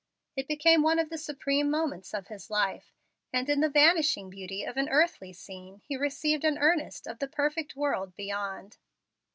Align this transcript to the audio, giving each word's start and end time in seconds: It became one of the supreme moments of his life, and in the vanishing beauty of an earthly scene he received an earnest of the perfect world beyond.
It 0.35 0.47
became 0.47 0.81
one 0.81 0.97
of 0.97 1.11
the 1.11 1.17
supreme 1.19 1.69
moments 1.69 2.11
of 2.15 2.25
his 2.27 2.49
life, 2.49 2.91
and 3.31 3.47
in 3.47 3.59
the 3.59 3.69
vanishing 3.69 4.31
beauty 4.31 4.63
of 4.63 4.75
an 4.75 4.89
earthly 4.89 5.31
scene 5.31 5.83
he 5.85 5.95
received 5.95 6.43
an 6.43 6.57
earnest 6.57 7.05
of 7.05 7.19
the 7.19 7.27
perfect 7.27 7.75
world 7.75 8.15
beyond. 8.15 8.79